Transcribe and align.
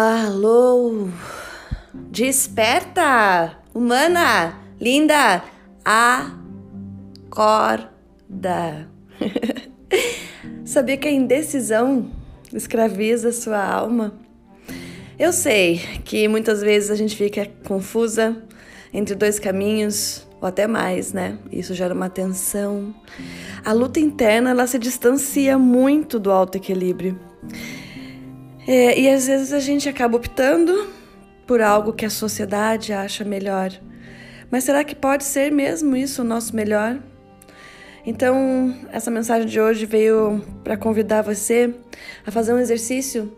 Alô? 0.00 1.08
Desperta! 1.92 3.58
Humana! 3.74 4.56
Linda! 4.80 5.42
Acorda! 5.84 6.38
Sabia 10.64 10.96
que 10.96 11.08
a 11.08 11.10
indecisão 11.10 12.12
escraviza 12.54 13.32
sua 13.32 13.60
alma? 13.60 14.14
Eu 15.18 15.32
sei 15.32 15.78
que 16.04 16.28
muitas 16.28 16.60
vezes 16.60 16.92
a 16.92 16.94
gente 16.94 17.16
fica 17.16 17.50
confusa 17.66 18.40
entre 18.94 19.16
dois 19.16 19.40
caminhos 19.40 20.24
ou 20.40 20.46
até 20.46 20.68
mais, 20.68 21.12
né? 21.12 21.40
Isso 21.50 21.74
gera 21.74 21.92
uma 21.92 22.08
tensão. 22.08 22.94
A 23.64 23.72
luta 23.72 23.98
interna 23.98 24.50
ela 24.50 24.68
se 24.68 24.78
distancia 24.78 25.58
muito 25.58 26.20
do 26.20 26.30
alto 26.30 26.54
equilíbrio. 26.54 27.18
É, 28.70 29.00
e 29.00 29.08
às 29.08 29.26
vezes 29.26 29.50
a 29.50 29.60
gente 29.60 29.88
acaba 29.88 30.18
optando 30.18 30.90
por 31.46 31.62
algo 31.62 31.90
que 31.90 32.04
a 32.04 32.10
sociedade 32.10 32.92
acha 32.92 33.24
melhor. 33.24 33.72
Mas 34.50 34.64
será 34.64 34.84
que 34.84 34.94
pode 34.94 35.24
ser 35.24 35.50
mesmo 35.50 35.96
isso 35.96 36.20
o 36.20 36.24
nosso 36.24 36.54
melhor? 36.54 36.98
Então, 38.04 38.78
essa 38.92 39.10
mensagem 39.10 39.48
de 39.48 39.58
hoje 39.58 39.86
veio 39.86 40.44
para 40.62 40.76
convidar 40.76 41.22
você 41.22 41.74
a 42.26 42.30
fazer 42.30 42.52
um 42.52 42.58
exercício 42.58 43.34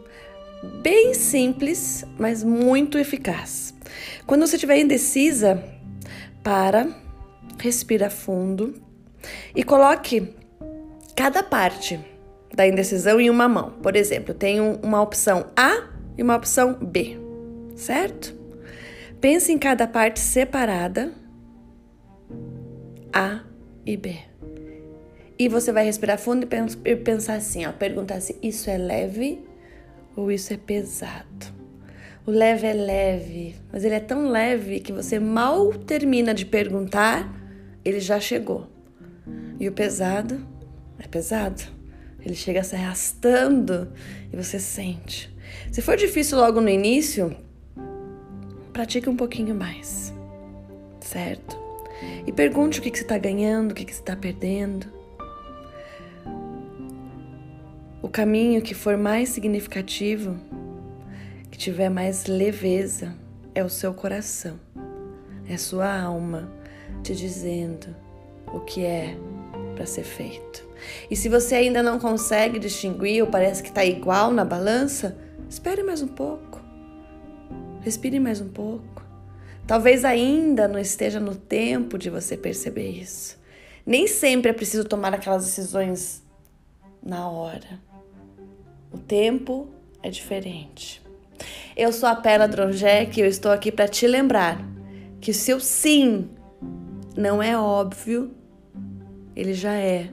bem 0.82 1.14
simples, 1.14 2.04
mas 2.18 2.42
muito 2.42 2.98
eficaz. 2.98 3.72
Quando 4.26 4.44
você 4.44 4.56
estiver 4.56 4.80
indecisa, 4.80 5.62
para, 6.42 6.88
respira 7.56 8.10
fundo 8.10 8.82
e 9.54 9.62
coloque 9.62 10.34
cada 11.14 11.40
parte 11.40 12.00
da 12.54 12.66
indecisão 12.66 13.20
em 13.20 13.30
uma 13.30 13.48
mão. 13.48 13.70
Por 13.82 13.96
exemplo, 13.96 14.34
tenho 14.34 14.78
uma 14.82 15.00
opção 15.00 15.46
A 15.56 15.88
e 16.16 16.22
uma 16.22 16.36
opção 16.36 16.74
B, 16.74 17.18
certo? 17.76 18.34
Pense 19.20 19.52
em 19.52 19.58
cada 19.58 19.86
parte 19.86 20.20
separada, 20.20 21.12
A 23.12 23.40
e 23.86 23.96
B. 23.96 24.16
E 25.38 25.48
você 25.48 25.72
vai 25.72 25.84
respirar 25.84 26.18
fundo 26.18 26.46
e 26.84 26.96
pensar 26.96 27.34
assim, 27.34 27.64
ó, 27.64 27.72
perguntar 27.72 28.20
se 28.20 28.36
isso 28.42 28.68
é 28.68 28.76
leve 28.76 29.42
ou 30.14 30.30
isso 30.30 30.52
é 30.52 30.56
pesado. 30.56 31.60
O 32.26 32.30
leve 32.30 32.66
é 32.66 32.74
leve, 32.74 33.56
mas 33.72 33.82
ele 33.82 33.94
é 33.94 34.00
tão 34.00 34.28
leve 34.28 34.80
que 34.80 34.92
você 34.92 35.18
mal 35.18 35.72
termina 35.72 36.34
de 36.34 36.44
perguntar, 36.44 37.34
ele 37.82 38.00
já 38.00 38.20
chegou. 38.20 38.66
E 39.58 39.66
o 39.66 39.72
pesado 39.72 40.46
é 40.98 41.08
pesado. 41.08 41.79
Ele 42.24 42.34
chega 42.34 42.62
se 42.62 42.76
arrastando 42.76 43.92
e 44.32 44.36
você 44.36 44.58
sente. 44.58 45.34
Se 45.72 45.80
for 45.80 45.96
difícil 45.96 46.38
logo 46.38 46.60
no 46.60 46.68
início, 46.68 47.34
pratique 48.72 49.08
um 49.08 49.16
pouquinho 49.16 49.54
mais, 49.54 50.12
certo? 51.00 51.58
E 52.26 52.32
pergunte 52.32 52.78
o 52.78 52.82
que, 52.82 52.90
que 52.90 52.98
você 52.98 53.04
está 53.04 53.18
ganhando, 53.18 53.72
o 53.72 53.74
que, 53.74 53.84
que 53.84 53.92
você 53.92 54.00
está 54.00 54.16
perdendo. 54.16 54.86
O 58.02 58.08
caminho 58.08 58.62
que 58.62 58.74
for 58.74 58.96
mais 58.96 59.28
significativo, 59.28 60.38
que 61.50 61.58
tiver 61.58 61.90
mais 61.90 62.26
leveza, 62.26 63.14
é 63.54 63.62
o 63.62 63.68
seu 63.68 63.92
coração, 63.92 64.58
é 65.48 65.56
sua 65.56 66.00
alma 66.00 66.50
te 67.02 67.14
dizendo 67.14 67.94
o 68.46 68.60
que 68.60 68.84
é 68.84 69.16
para 69.80 69.86
ser 69.86 70.04
feito. 70.04 70.62
E 71.10 71.16
se 71.16 71.30
você 71.30 71.54
ainda 71.54 71.82
não 71.82 71.98
consegue 71.98 72.58
distinguir 72.58 73.22
ou 73.22 73.30
parece 73.30 73.62
que 73.62 73.70
está 73.70 73.82
igual 73.82 74.30
na 74.30 74.44
balança, 74.44 75.16
espere 75.48 75.82
mais 75.82 76.02
um 76.02 76.08
pouco. 76.08 76.60
Respire 77.80 78.20
mais 78.20 78.42
um 78.42 78.48
pouco. 78.50 79.02
Talvez 79.66 80.04
ainda 80.04 80.68
não 80.68 80.78
esteja 80.78 81.18
no 81.18 81.34
tempo 81.34 81.96
de 81.96 82.10
você 82.10 82.36
perceber 82.36 82.90
isso. 82.90 83.40
Nem 83.86 84.06
sempre 84.06 84.50
é 84.50 84.52
preciso 84.52 84.84
tomar 84.84 85.14
aquelas 85.14 85.46
decisões 85.46 86.22
na 87.02 87.30
hora. 87.30 87.80
O 88.92 88.98
tempo 88.98 89.66
é 90.02 90.10
diferente. 90.10 91.00
Eu 91.74 91.90
sou 91.90 92.06
a 92.06 92.14
Pela 92.14 92.46
Dronjek 92.46 93.18
e 93.18 93.22
eu 93.22 93.26
estou 93.26 93.50
aqui 93.50 93.72
para 93.72 93.88
te 93.88 94.06
lembrar 94.06 94.62
que 95.22 95.30
o 95.30 95.34
seu 95.34 95.58
sim 95.58 96.28
não 97.16 97.42
é 97.42 97.56
óbvio, 97.56 98.34
ele 99.34 99.54
já 99.54 99.74
é 99.74 100.12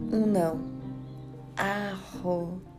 um 0.00 0.26
não. 0.26 0.60
Arro. 1.56 2.73